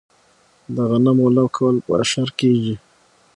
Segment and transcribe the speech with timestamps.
[0.75, 2.75] د غنمو لو کول په اشر کیږي.